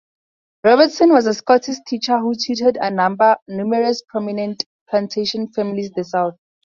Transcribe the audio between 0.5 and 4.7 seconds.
Robertson was a Scottish teacher who tutored numerous prominent